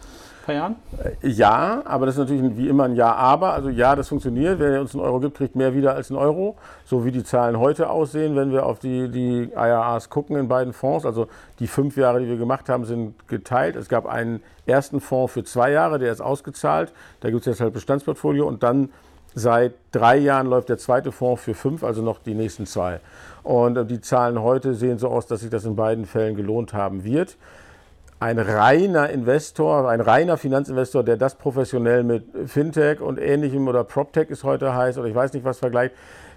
[0.47, 0.77] paar Jahren?
[1.23, 3.53] Äh, ja, aber das ist natürlich wie immer ein Ja, aber.
[3.53, 4.59] Also ja, das funktioniert.
[4.59, 6.57] Wer uns einen Euro gibt, kriegt mehr wieder als einen Euro.
[6.85, 10.73] So wie die Zahlen heute aussehen, wenn wir auf die, die IRAs gucken in beiden
[10.73, 11.05] Fonds.
[11.05, 11.29] Also
[11.59, 13.77] die fünf Jahre, die wir gemacht haben, sind geteilt.
[13.77, 16.93] Es gab einen ersten Fonds für zwei Jahre, der ist ausgezahlt.
[17.21, 18.91] Da gibt es jetzt halt Bestandsportfolio und dann
[19.39, 23.01] Seit drei Jahren läuft der zweite Fonds für fünf, also noch die nächsten zwei.
[23.43, 26.73] Und äh, die Zahlen heute sehen so aus, dass sich das in beiden Fällen gelohnt
[26.73, 27.37] haben wird.
[28.19, 34.31] Ein reiner Investor, ein reiner Finanzinvestor, der das professionell mit Fintech und ähnlichem oder PropTech
[34.31, 35.95] ist heute heißt oder ich weiß nicht was vergleicht,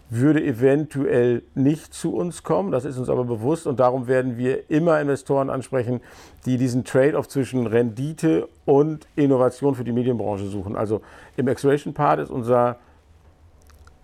[0.09, 2.71] würde eventuell nicht zu uns kommen.
[2.71, 6.01] Das ist uns aber bewusst und darum werden wir immer Investoren ansprechen,
[6.45, 10.75] die diesen Trade-off zwischen Rendite und Innovation für die Medienbranche suchen.
[10.75, 10.99] Also
[11.37, 12.75] im Exploration-Part ist unser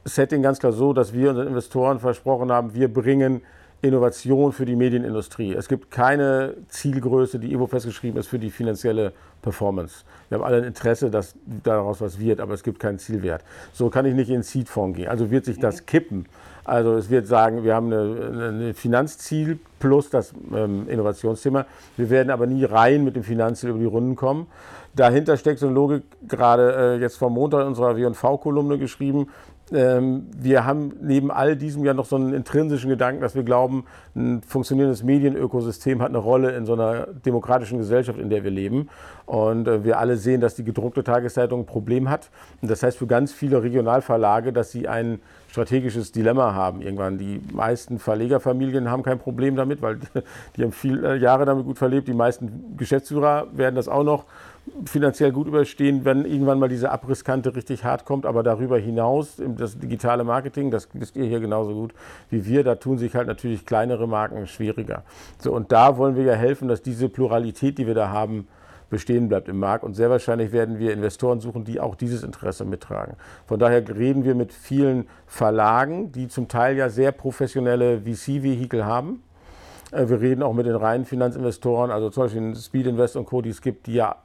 [0.05, 3.41] Setting ganz klar so, dass wir unseren Investoren versprochen haben, wir bringen
[3.85, 5.53] Innovation für die Medienindustrie.
[5.53, 10.03] Es gibt keine Zielgröße, die irgendwo festgeschrieben ist für die finanzielle Performance.
[10.29, 13.43] Wir haben alle ein Interesse, dass daraus was wird, aber es gibt keinen Zielwert.
[13.73, 15.07] So kann ich nicht in Seed-Fonds gehen.
[15.07, 16.25] Also wird sich das kippen.
[16.63, 21.67] Also es wird sagen, wir haben ein Finanzziel plus das ähm, Innovationsthema.
[21.95, 24.47] Wir werden aber nie rein mit dem Finanzziel über die Runden kommen.
[24.95, 29.27] Dahinter steckt so eine Logik, gerade äh, jetzt vom Montag in unserer W&V-Kolumne geschrieben,
[29.71, 34.43] wir haben neben all diesem ja noch so einen intrinsischen Gedanken, dass wir glauben, ein
[34.43, 38.89] funktionierendes Medienökosystem hat eine Rolle in so einer demokratischen Gesellschaft, in der wir leben.
[39.25, 42.29] Und äh, wir alle sehen, dass die gedruckte Tageszeitung ein Problem hat.
[42.61, 46.81] Und das heißt für ganz viele Regionalverlage, dass sie ein strategisches Dilemma haben.
[46.81, 49.99] Irgendwann die meisten Verlegerfamilien haben kein Problem damit, weil
[50.57, 52.07] die haben viele Jahre damit gut verlebt.
[52.07, 54.25] Die meisten Geschäftsführer werden das auch noch
[54.85, 58.25] finanziell gut überstehen, wenn irgendwann mal diese Abrisskante richtig hart kommt.
[58.25, 61.93] Aber darüber hinaus, das digitale Marketing, das wisst ihr hier genauso gut
[62.29, 65.03] wie wir, da tun sich halt natürlich kleinere Marken schwieriger.
[65.39, 68.47] So, und da wollen wir ja helfen, dass diese Pluralität, die wir da haben,
[68.89, 69.83] bestehen bleibt im Markt.
[69.83, 73.15] Und sehr wahrscheinlich werden wir Investoren suchen, die auch dieses Interesse mittragen.
[73.45, 79.23] Von daher reden wir mit vielen Verlagen, die zum Teil ja sehr professionelle VC-Vehikel haben.
[79.91, 83.41] Äh, wir reden auch mit den reinen Finanzinvestoren, also zum Beispiel Speed Invest und Co.,
[83.41, 84.15] die es gibt, die ja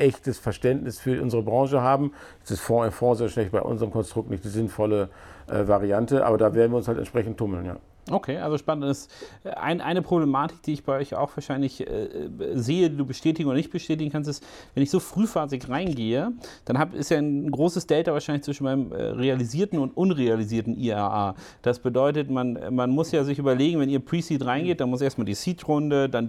[0.00, 2.12] echtes Verständnis für unsere Branche haben.
[2.42, 5.10] Das ist Fonds in Fonds sehr schlecht bei unserem Konstrukt nicht die sinnvolle
[5.48, 7.76] äh, Variante, aber da werden wir uns halt entsprechend tummeln, ja.
[8.10, 9.10] Okay, also spannend ist
[9.44, 12.08] äh, ein, eine Problematik, die ich bei euch auch wahrscheinlich äh,
[12.54, 14.44] sehe, die du bestätigen oder nicht bestätigen kannst, ist,
[14.74, 16.32] wenn ich so frühphasig reingehe,
[16.64, 21.34] dann hab, ist ja ein großes Delta wahrscheinlich zwischen meinem äh, realisierten und unrealisierten IAA.
[21.62, 25.24] Das bedeutet, man, man muss ja sich überlegen, wenn ihr Pre-Seed reingeht, dann muss erstmal
[25.24, 26.28] die Seed-Runde, dann,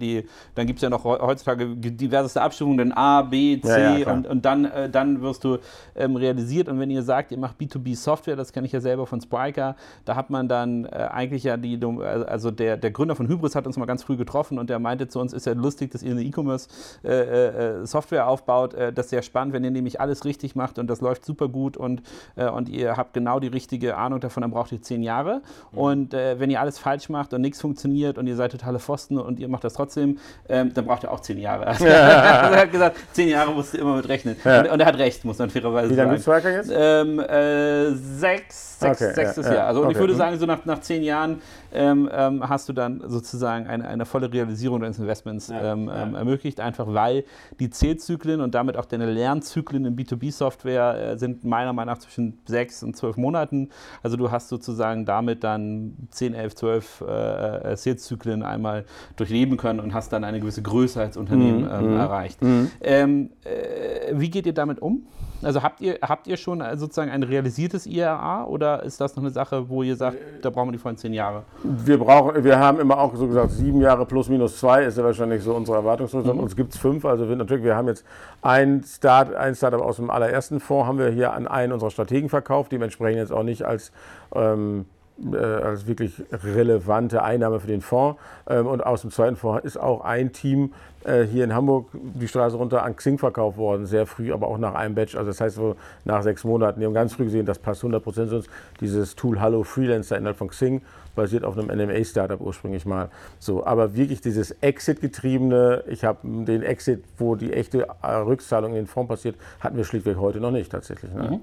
[0.54, 4.26] dann gibt es ja noch heutzutage diverseste Abstimmungen, dann A, B, C ja, ja, und,
[4.26, 5.58] und dann, äh, dann wirst du
[5.94, 6.68] ähm, realisiert.
[6.68, 10.16] Und wenn ihr sagt, ihr macht B2B-Software, das kenne ich ja selber von Spriker, da
[10.16, 13.76] hat man dann äh, eigentlich ja die, also der, der Gründer von Hybris hat uns
[13.76, 16.22] mal ganz früh getroffen und der meinte zu uns, ist ja lustig, dass ihr eine
[16.22, 18.74] E-Commerce-Software äh, äh, aufbaut.
[18.74, 21.48] Äh, das ist sehr spannend, wenn ihr nämlich alles richtig macht und das läuft super
[21.48, 22.02] gut und,
[22.36, 25.42] äh, und ihr habt genau die richtige Ahnung davon, dann braucht ihr zehn Jahre.
[25.72, 25.78] Mhm.
[25.78, 29.18] Und äh, wenn ihr alles falsch macht und nichts funktioniert und ihr seid totale Pfosten
[29.18, 31.66] und ihr macht das trotzdem, ähm, dann braucht ihr auch zehn Jahre.
[31.72, 31.92] Also, ja.
[32.50, 34.36] er hat gesagt, zehn Jahre musst du immer mit rechnen.
[34.44, 34.60] Ja.
[34.60, 36.10] Und, und, er hat recht, muss man fairerweise Wie sagen.
[36.10, 36.70] Wie lange jetzt?
[36.74, 39.66] Ähm, äh, sechs, sechs, okay, sechstes ja, Jahr.
[39.66, 39.92] Also okay.
[39.92, 40.18] ich würde mhm.
[40.18, 41.40] sagen, so nach, nach zehn Jahren
[41.72, 46.02] ähm, ähm, hast du dann sozusagen eine, eine volle Realisierung deines Investments ja, ähm, ja.
[46.02, 47.24] Ähm, ermöglicht, einfach weil
[47.60, 52.38] die Zählzyklen und damit auch deine Lernzyklen in B2B-Software äh, sind meiner Meinung nach zwischen
[52.44, 53.70] sechs und zwölf Monaten.
[54.02, 58.84] Also du hast sozusagen damit dann 10, 11, 12 äh, Sales-Zyklen einmal
[59.16, 61.70] durchleben können und hast dann eine gewisse Größe als Unternehmen mhm.
[61.70, 62.00] ähm, mhm.
[62.00, 62.42] erreicht.
[62.42, 62.70] Mhm.
[62.80, 65.06] Ähm, äh, wie geht ihr damit um?
[65.42, 69.22] Also habt ihr, habt ihr schon äh, sozusagen ein realisiertes IRA oder ist das noch
[69.22, 71.42] eine Sache, wo ihr sagt, da brauchen wir die vollen zehn Jahre?
[71.62, 75.04] Wir, brauchen, wir haben immer auch so gesagt, sieben Jahre plus minus zwei ist ja
[75.04, 76.36] wahrscheinlich so unsere Erwartungshorizont.
[76.36, 76.42] Mhm.
[76.42, 77.04] Uns gibt es fünf.
[77.04, 78.04] Also wir, natürlich, wir haben jetzt
[78.40, 82.28] ein, Start, ein Startup aus dem allerersten Fonds, haben wir hier an einen unserer Strategen
[82.28, 83.92] verkauft, dementsprechend jetzt auch nicht als
[84.34, 84.86] ähm,
[85.30, 88.20] äh, als wirklich relevante Einnahme für den Fonds.
[88.48, 92.28] Ähm, und aus dem zweiten Fonds ist auch ein Team äh, hier in Hamburg die
[92.28, 95.16] Straße runter an Xing verkauft worden, sehr früh, aber auch nach einem Batch.
[95.16, 96.80] Also das heißt so nach sechs Monaten.
[96.80, 98.46] Wir haben ganz früh gesehen, das passt 100 Prozent zu uns.
[98.80, 100.82] Dieses Tool Hallo Freelancer innerhalb von Xing
[101.14, 103.08] basiert auf einem NMA-Startup ursprünglich mal.
[103.38, 108.86] So, aber wirklich dieses Exit-getriebene, ich habe den Exit, wo die echte Rückzahlung in den
[108.86, 111.12] Fonds passiert, hatten wir schlichtweg heute noch nicht tatsächlich.
[111.12, 111.22] Ne?
[111.22, 111.40] Mhm.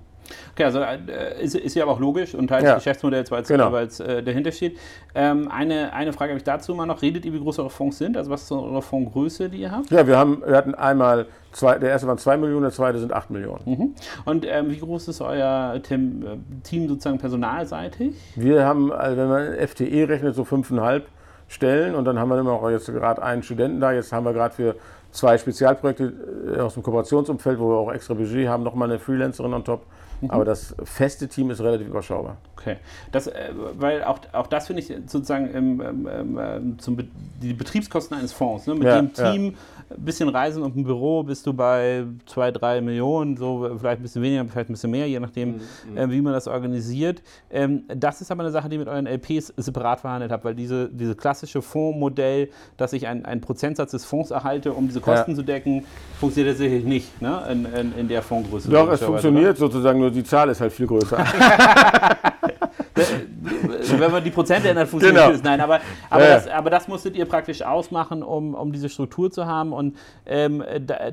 [0.54, 2.76] Okay, also äh, ist, ist ja aber auch logisch und Teil ja.
[2.76, 3.76] des Geschäftsmodells, weil es genau.
[3.76, 4.78] äh, dahinter steht.
[5.16, 7.02] Ähm, eine, eine Frage habe ich dazu mal noch.
[7.02, 8.18] Redet ihr, wie groß eure Fonds sind?
[8.18, 9.90] Also was ist eure Fondsgröße, die ihr habt?
[9.92, 13.14] Ja, wir, haben, wir hatten einmal, zwei, der erste waren 2 Millionen, der zweite sind
[13.14, 13.62] 8 Millionen.
[13.66, 13.96] Mhm.
[14.26, 18.16] Und ähm, wie groß ist euer Team, äh, Team sozusagen personalseitig?
[18.36, 21.04] Wir haben, also wenn man FTE rechnet, so 5,5
[21.50, 23.92] Stellen und dann haben wir immer auch jetzt gerade einen Studenten da.
[23.92, 24.76] Jetzt haben wir gerade für
[25.12, 26.14] zwei Spezialprojekte
[26.56, 29.82] äh, aus dem Kooperationsumfeld, wo wir auch extra Budget haben, nochmal eine Freelancerin on top.
[30.22, 30.32] Mhm.
[30.32, 32.38] Aber das feste Team ist relativ überschaubar.
[32.58, 32.78] Okay.
[33.12, 37.08] Das, äh, weil auch, auch das finde ich sozusagen ähm, ähm, zum Be
[37.42, 38.68] die Betriebskosten eines Fonds.
[38.68, 38.76] Ne?
[38.76, 39.58] Mit ja, dem Team, ja.
[39.90, 44.04] Ein bisschen Reisen und ein Büro bist du bei zwei, drei Millionen, so vielleicht ein
[44.04, 45.62] bisschen weniger, vielleicht ein bisschen mehr, je nachdem, mhm.
[45.92, 45.98] mhm.
[45.98, 47.22] äh, wie man das organisiert.
[47.50, 50.90] Ähm, das ist aber eine Sache, die mit euren LPs separat verhandelt habt, weil diese,
[50.90, 55.38] diese klassische Fondsmodell, dass ich einen Prozentsatz des Fonds erhalte, um diese Kosten ja.
[55.38, 55.86] zu decken,
[56.20, 57.42] funktioniert tatsächlich nicht ne?
[57.52, 58.70] in, in, in der Fondsgröße.
[58.70, 59.72] Doch, es funktioniert oder?
[59.72, 61.18] sozusagen, nur die Zahl ist halt viel größer.
[63.00, 65.36] wenn man die Prozente ändert, funktioniert genau.
[65.36, 65.44] es.
[65.44, 66.36] Nein, aber, aber, ja.
[66.36, 69.74] das, aber das musstet ihr praktisch ausmachen, um, um diese Struktur zu haben.
[69.74, 70.64] Und ähm,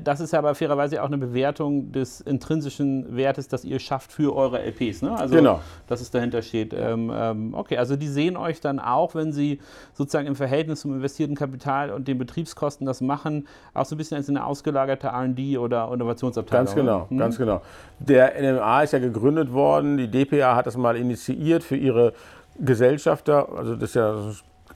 [0.03, 4.59] das ist aber fairerweise auch eine Bewertung des intrinsischen Wertes, das ihr schafft für eure
[4.63, 5.01] LPs.
[5.01, 5.17] Ne?
[5.17, 5.61] Also, genau.
[5.87, 6.73] dass es dahinter steht.
[6.73, 9.59] Ähm, ähm, okay, also die sehen euch dann auch, wenn sie
[9.93, 14.17] sozusagen im Verhältnis zum investierten Kapital und den Betriebskosten das machen, auch so ein bisschen
[14.17, 16.65] als eine ausgelagerte RD oder Innovationsabteilung.
[16.65, 17.17] Ganz genau, hm?
[17.17, 17.61] ganz genau.
[17.99, 22.13] Der NMA ist ja gegründet worden, die DPA hat das mal initiiert für ihre
[22.59, 24.15] Gesellschafter, also das ist ja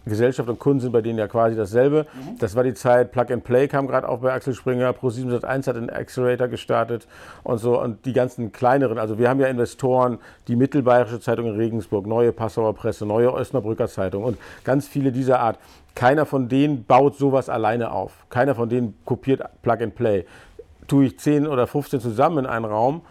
[0.05, 2.07] Gesellschaft und Kunden sind bei denen ja quasi dasselbe.
[2.13, 2.37] Mhm.
[2.39, 5.75] Das war die Zeit, Plug and Play kam gerade auch bei Axel Springer, Pro701 hat
[5.75, 7.07] den Accelerator gestartet
[7.43, 11.55] und so und die ganzen kleineren, also wir haben ja Investoren, die Mittelbayerische Zeitung in
[11.55, 15.59] Regensburg, Neue Passauer Presse, Neue Osnabrücker Zeitung und ganz viele dieser Art.
[15.93, 18.25] Keiner von denen baut sowas alleine auf.
[18.29, 20.25] Keiner von denen kopiert Plug and Play.
[20.87, 23.01] Tue ich 10 oder 15 zusammen in einen Raum,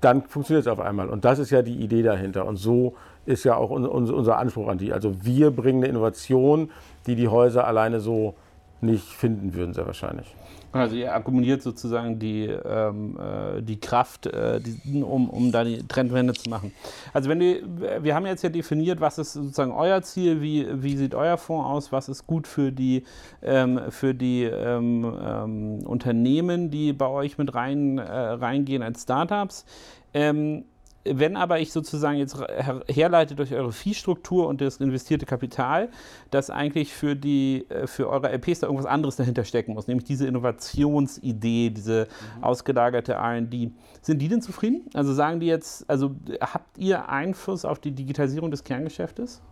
[0.00, 1.08] dann funktioniert es auf einmal.
[1.08, 2.46] Und das ist ja die Idee dahinter.
[2.46, 2.94] Und so
[3.26, 4.92] ist ja auch unser Anspruch an die.
[4.92, 6.70] Also wir bringen eine Innovation,
[7.06, 8.34] die die Häuser alleine so
[8.80, 10.34] nicht finden würden, sehr wahrscheinlich.
[10.74, 15.86] Also ihr akkumuliert sozusagen die, ähm, äh, die Kraft, äh, die, um, um da die
[15.86, 16.72] Trendwende zu machen.
[17.12, 17.62] Also wenn die,
[18.00, 21.68] wir haben jetzt ja definiert, was ist sozusagen euer Ziel, wie, wie sieht euer Fonds
[21.68, 23.04] aus, was ist gut für die,
[23.40, 29.64] ähm, für die ähm, ähm Unternehmen, die bei euch mit rein, äh, reingehen als Startups.
[30.12, 30.64] Ähm,
[31.04, 32.36] wenn aber ich sozusagen jetzt
[32.88, 35.90] herleite durch eure Viehstruktur und das investierte Kapital,
[36.30, 40.04] dass eigentlich für, die, äh, für eure LPs da irgendwas anderes dahinter stecken muss, nämlich
[40.04, 42.44] diese Innovationsidee, diese mhm.
[42.44, 43.72] ausgelagerte RD.
[44.00, 44.88] Sind die denn zufrieden?
[44.94, 49.42] Also sagen die jetzt, also habt ihr Einfluss auf die Digitalisierung des Kerngeschäftes?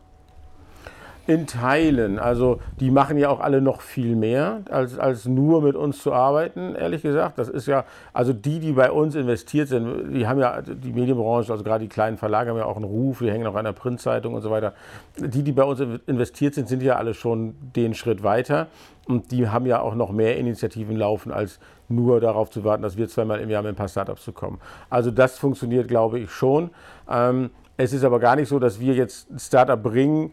[1.29, 2.19] In Teilen.
[2.19, 6.13] Also die machen ja auch alle noch viel mehr, als, als nur mit uns zu
[6.13, 7.39] arbeiten, ehrlich gesagt.
[7.39, 11.53] Das ist ja, also die, die bei uns investiert sind, die haben ja, die Medienbranche,
[11.53, 13.73] also gerade die kleinen Verlage haben ja auch einen Ruf, die hängen auch an der
[13.73, 14.73] Printzeitung und so weiter.
[15.17, 18.67] Die, die bei uns investiert sind, sind ja alle schon den Schritt weiter.
[19.07, 22.97] Und die haben ja auch noch mehr Initiativen laufen, als nur darauf zu warten, dass
[22.97, 24.61] wir zweimal im Jahr mit ein paar Startups zu kommen.
[24.91, 26.71] Also das funktioniert, glaube ich, schon.
[27.09, 30.33] Ähm, es ist aber gar nicht so, dass wir jetzt ein Startup bringen,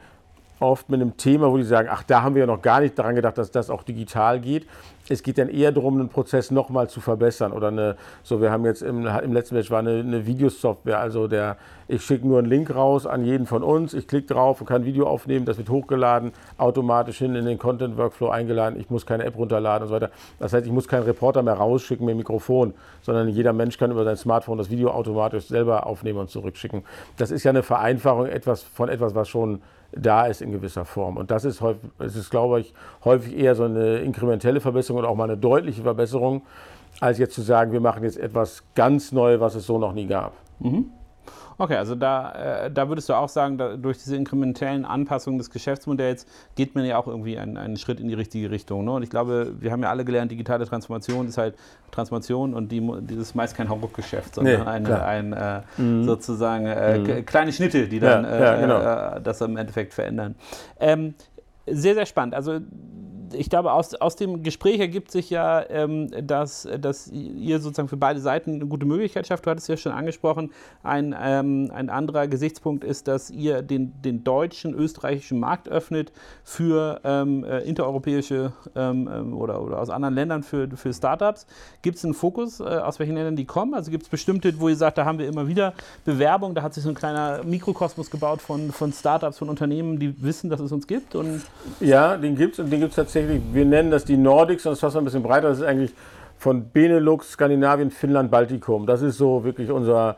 [0.60, 2.98] oft mit einem Thema, wo die sagen, ach, da haben wir ja noch gar nicht
[2.98, 4.68] daran gedacht, dass das auch digital geht.
[5.12, 7.52] Es geht dann eher darum, den Prozess nochmal zu verbessern.
[7.52, 11.28] Oder eine, so wir haben jetzt im, im letzten Match war eine, eine Videosoftware, also
[11.28, 14.68] der, ich schicke nur einen Link raus an jeden von uns, ich klicke drauf und
[14.68, 19.06] kann ein Video aufnehmen, das wird hochgeladen, automatisch hin in den Content-Workflow eingeladen, ich muss
[19.06, 20.12] keine App runterladen und so weiter.
[20.38, 23.90] Das heißt, ich muss keinen Reporter mehr rausschicken mit dem Mikrofon, sondern jeder Mensch kann
[23.90, 26.84] über sein Smartphone das Video automatisch selber aufnehmen und zurückschicken.
[27.18, 31.18] Das ist ja eine Vereinfachung etwas, von etwas, was schon da ist in gewisser Form.
[31.18, 32.74] Und das ist, häufig, es ist, glaube ich,
[33.04, 36.44] häufig eher so eine inkrementelle Verbesserung und auch mal eine deutliche Verbesserung,
[37.00, 40.08] als jetzt zu sagen, wir machen jetzt etwas ganz Neues, was es so noch nie
[40.08, 40.34] gab.
[40.60, 40.92] Mhm.
[41.62, 45.50] Okay, also da, äh, da würdest du auch sagen, da, durch diese inkrementellen Anpassungen des
[45.50, 48.86] Geschäftsmodells geht man ja auch irgendwie einen, einen Schritt in die richtige Richtung.
[48.86, 48.92] Ne?
[48.92, 51.56] Und ich glaube, wir haben ja alle gelernt, digitale Transformation ist halt
[51.92, 56.06] Transformation und die, die ist meist kein Hauruck-Geschäft, sondern nee, eine, ein, äh, mhm.
[56.06, 57.26] sozusagen äh, mhm.
[57.26, 59.18] kleine Schnitte, die dann ja, ja, äh, genau.
[59.18, 60.36] Äh, das im Endeffekt verändern.
[60.80, 61.14] Ähm,
[61.68, 62.36] sehr, sehr spannend.
[62.36, 62.60] Also
[63.34, 67.98] ich glaube, aus, aus dem Gespräch ergibt sich ja, ähm, dass, dass ihr sozusagen für
[67.98, 69.46] beide Seiten eine gute Möglichkeit schafft.
[69.46, 70.52] Du hattest ja schon angesprochen,
[70.84, 76.12] ein, ähm, ein anderer Gesichtspunkt ist, dass ihr den, den deutschen, österreichischen Markt öffnet
[76.44, 81.46] für ähm, äh, intereuropäische ähm, ähm, oder, oder aus anderen Ländern für, für Startups.
[81.82, 83.74] Gibt es einen Fokus, äh, aus welchen Ländern die kommen?
[83.74, 85.74] Also gibt es bestimmte, wo ihr sagt, da haben wir immer wieder
[86.06, 90.22] Bewerbung, da hat sich so ein kleiner Mikrokosmos gebaut von, von Startups, von Unternehmen, die
[90.22, 91.16] wissen, dass es uns gibt?
[91.16, 91.42] Und
[91.80, 94.64] ja, den gibt es und den gibt es tatsächlich tatsächlich, wir nennen das die Nordics,
[94.64, 95.50] sonst fast ein bisschen breiter.
[95.50, 95.94] Das ist eigentlich
[96.38, 98.86] von Benelux, Skandinavien, Finnland, Baltikum.
[98.86, 100.16] Das ist so wirklich unser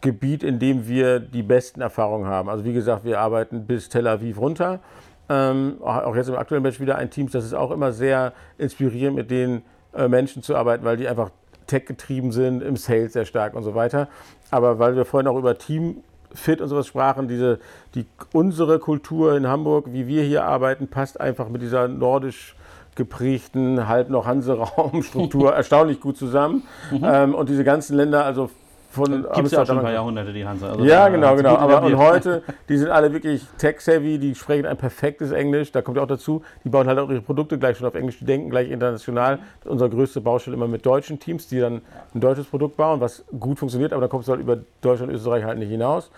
[0.00, 2.48] Gebiet, in dem wir die besten Erfahrungen haben.
[2.48, 4.80] Also wie gesagt, wir arbeiten bis Tel Aviv runter.
[5.28, 9.16] Ähm, auch jetzt im aktuellen Match wieder ein Team, das ist auch immer sehr inspirierend,
[9.16, 9.62] mit den
[9.94, 11.30] äh, Menschen zu arbeiten, weil die einfach
[11.66, 14.08] tech-getrieben sind, im Sales sehr stark und so weiter.
[14.50, 16.02] Aber weil wir vorhin auch über Team
[16.34, 17.58] Fit und sowas sprachen, diese,
[17.94, 22.56] die, unsere Kultur in Hamburg, wie wir hier arbeiten, passt einfach mit dieser nordisch
[22.94, 26.62] geprägten, halb noch Hanseraumstruktur erstaunlich gut zusammen.
[26.90, 27.00] Mhm.
[27.02, 28.50] Ähm, und diese ganzen Länder, also
[28.94, 30.70] von Gibt es ja schon ein paar Jahrhunderte, die Hansa.
[30.70, 31.56] Also ja, genau, genau.
[31.56, 35.72] Aber und heute, die sind alle wirklich tech-savvy, die sprechen ein perfektes Englisch.
[35.72, 38.18] Da kommt ja auch dazu, die bauen halt auch ihre Produkte gleich schon auf Englisch,
[38.18, 39.40] die denken gleich international.
[39.64, 41.82] Unsere größte Baustelle immer mit deutschen Teams, die dann
[42.14, 45.16] ein deutsches Produkt bauen, was gut funktioniert, aber dann kommt es halt über Deutschland und
[45.16, 46.10] Österreich halt nicht hinaus.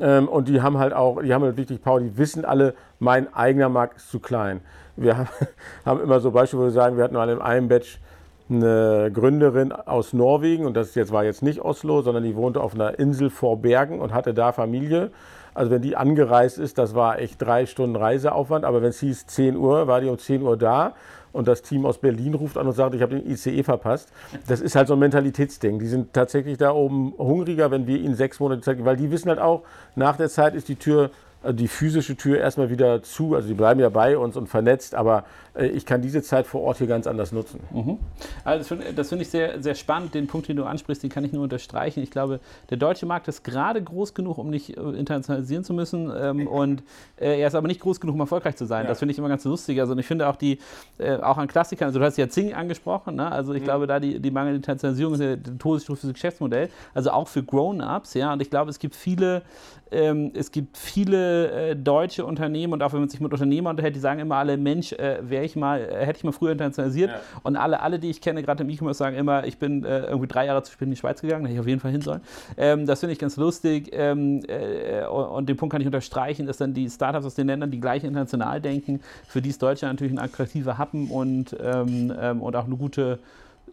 [0.00, 3.32] Ähm, und die haben halt auch, die haben halt wirklich Power, die wissen alle, mein
[3.34, 4.60] eigener Markt ist zu klein.
[4.96, 5.28] Wir haben,
[5.84, 8.00] haben immer so Beispiele, wo wir sagen, wir hatten mal in einem Batch
[8.48, 12.74] eine Gründerin aus Norwegen und das jetzt war jetzt nicht Oslo, sondern die wohnte auf
[12.74, 15.10] einer Insel vor Bergen und hatte da Familie.
[15.54, 19.26] Also wenn die angereist ist, das war echt drei Stunden Reiseaufwand, aber wenn es hieß
[19.26, 20.94] 10 Uhr, war die um 10 Uhr da
[21.32, 24.10] und das Team aus Berlin ruft an und sagt, ich habe den ICE verpasst.
[24.46, 25.78] Das ist halt so ein Mentalitätsding.
[25.78, 29.28] Die sind tatsächlich da oben hungriger, wenn wir ihnen sechs Monate zeigen, weil die wissen
[29.28, 29.62] halt auch,
[29.96, 31.10] nach der Zeit ist die Tür
[31.52, 33.34] die physische Tür erstmal wieder zu.
[33.34, 36.62] Also die bleiben ja bei uns und vernetzt, aber äh, ich kann diese Zeit vor
[36.62, 37.60] Ort hier ganz anders nutzen.
[37.70, 37.98] Mhm.
[38.44, 40.14] Also das finde ich sehr, sehr spannend.
[40.14, 42.02] Den Punkt, den du ansprichst, den kann ich nur unterstreichen.
[42.02, 46.10] Ich glaube, der deutsche Markt ist gerade groß genug, um nicht äh, internationalisieren zu müssen.
[46.16, 46.82] Ähm, und
[47.18, 48.84] äh, er ist aber nicht groß genug, um erfolgreich zu sein.
[48.84, 48.88] Ja.
[48.88, 49.80] Das finde ich immer ganz lustig.
[49.80, 50.58] Also ich finde auch die,
[50.98, 53.30] äh, auch an Klassikern, also du hast ja Zing angesprochen, ne?
[53.30, 53.64] also ich mhm.
[53.64, 56.68] glaube, da die, die mangelnde Internationalisierung ist ja der Todesstoß für das Geschäftsmodell.
[56.94, 58.32] Also auch für Grown-Ups, ja.
[58.32, 59.42] Und ich glaube, es gibt viele,
[59.90, 63.96] ähm, es gibt viele äh, deutsche Unternehmen und auch wenn man sich mit Unternehmern unterhält,
[63.96, 67.10] die sagen immer alle, Mensch, äh, wäre ich mal, äh, hätte ich mal früher internationalisiert.
[67.10, 67.20] Ja.
[67.42, 70.46] Und alle, alle, die ich kenne, gerade im E-Commerce, sagen immer, ich bin irgendwie drei
[70.46, 72.20] Jahre zu spät in die Schweiz gegangen, da hätte ich auf jeden Fall hin sollen.
[72.56, 73.90] Ähm, das finde ich ganz lustig.
[73.92, 77.70] Ähm, äh, und den Punkt kann ich unterstreichen, dass dann die Startups aus den Ländern,
[77.70, 82.42] die gleich international denken, für die ist Deutschland natürlich ein attraktiver Happen und, ähm, ähm,
[82.42, 83.18] und auch eine gute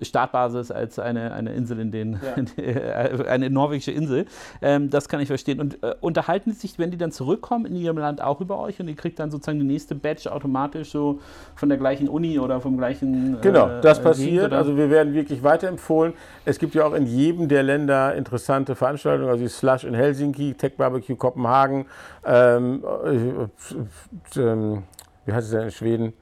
[0.01, 3.25] Startbasis als eine, eine Insel in den, ja.
[3.27, 4.25] Eine norwegische Insel.
[4.61, 5.59] Ähm, das kann ich verstehen.
[5.59, 8.87] Und äh, unterhalten sich, wenn die dann zurückkommen in ihrem Land auch über euch und
[8.87, 11.19] ihr kriegt dann sozusagen die nächste Batch automatisch so
[11.55, 13.35] von der gleichen Uni oder vom gleichen.
[13.35, 14.53] Äh, genau, das äh, passiert.
[14.53, 16.13] Also wir werden wirklich weiterempfohlen.
[16.45, 20.53] Es gibt ja auch in jedem der Länder interessante Veranstaltungen, also die Slush in Helsinki,
[20.53, 21.85] Tech Barbecue Kopenhagen,
[22.25, 24.77] ähm, äh, äh,
[25.25, 26.13] wie heißt es denn in Schweden?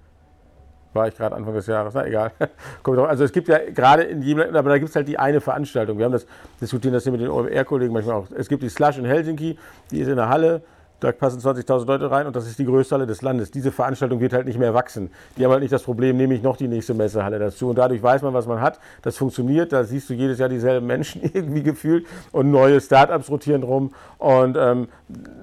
[0.94, 2.32] War ich gerade Anfang des Jahres, na egal.
[2.84, 5.98] also es gibt ja gerade in jedem, aber da gibt es halt die eine Veranstaltung.
[5.98, 6.26] Wir haben das,
[6.60, 8.28] diskutieren das hier mit den OMR-Kollegen manchmal auch.
[8.36, 9.58] Es gibt die Slush in Helsinki,
[9.92, 10.62] die ist in der Halle,
[11.00, 13.52] da passen 20.000 Leute rein und das ist die größte Halle des Landes.
[13.52, 15.12] Diese Veranstaltung wird halt nicht mehr wachsen.
[15.38, 17.70] Die haben halt nicht das Problem, nehme ich noch die nächste Messehalle dazu.
[17.70, 18.80] Und dadurch weiß man, was man hat.
[19.02, 19.72] Das funktioniert.
[19.72, 23.94] Da siehst du jedes Jahr dieselben Menschen irgendwie gefühlt und neue Startups rotieren rum.
[24.18, 24.88] Und ähm,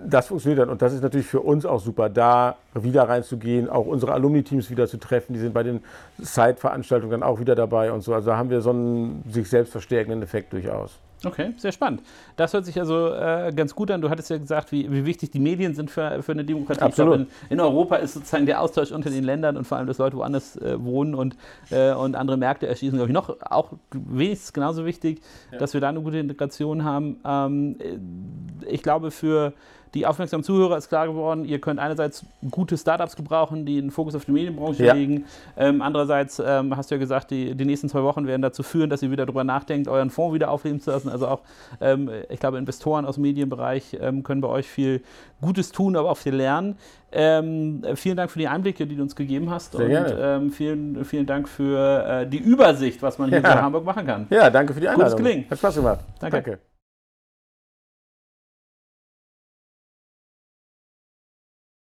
[0.07, 0.69] das funktioniert dann.
[0.69, 4.87] Und das ist natürlich für uns auch super, da wieder reinzugehen, auch unsere Alumni-Teams wieder
[4.87, 5.33] zu treffen.
[5.33, 5.81] Die sind bei den
[6.19, 8.14] Side-Veranstaltungen dann auch wieder dabei und so.
[8.14, 10.99] Also da haben wir so einen sich selbst verstärkenden Effekt durchaus.
[11.24, 12.02] Okay, sehr spannend.
[12.37, 14.00] Das hört sich also äh, ganz gut an.
[14.00, 16.83] Du hattest ja gesagt, wie, wie wichtig die Medien sind für, für eine Demokratie.
[16.83, 17.16] Absolut.
[17.16, 19.98] Glaub, in, in, Europa ist sozusagen der Austausch unter den Ländern und vor allem, dass
[19.98, 21.37] Leute woanders äh, wohnen und,
[21.70, 25.59] äh, und andere Märkte erschließen, glaube ich, noch auch wenigstens genauso wichtig, ja.
[25.59, 27.18] dass wir da eine gute Integration haben.
[27.24, 29.55] Ähm, äh, ich glaube, für
[29.97, 34.15] die aufmerksamen Zuhörer ist klar geworden, ihr könnt einerseits gute Startups gebrauchen, die einen Fokus
[34.15, 34.93] auf die Medienbranche ja.
[34.93, 35.25] legen.
[35.57, 38.91] Ähm, andererseits ähm, hast du ja gesagt, die, die nächsten zwei Wochen werden dazu führen,
[38.91, 41.09] dass ihr wieder darüber nachdenkt, euren Fonds wieder aufleben zu lassen.
[41.09, 41.41] Also auch,
[41.81, 45.03] ähm, ich glaube, Investoren aus dem Medienbereich ähm, können bei euch viel
[45.41, 46.77] Gutes tun, aber auch viel lernen.
[47.11, 49.73] Ähm, vielen Dank für die Einblicke, die du uns gegeben hast.
[49.73, 50.19] Sehr und gerne.
[50.21, 53.53] Ähm, vielen, vielen Dank für äh, die Übersicht, was man hier ja.
[53.53, 54.27] in Hamburg machen kann.
[54.29, 55.17] Ja, danke für die Einladung.
[55.17, 55.51] Gutes Gelingen.
[55.51, 56.01] Hat Spaß gemacht.
[56.21, 56.37] Danke.
[56.43, 56.76] danke.